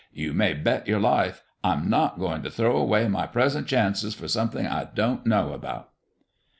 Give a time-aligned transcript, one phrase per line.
[0.11, 4.27] You may bet your life I'm not going to throw away my present chances for
[4.27, 5.89] something I don't know about."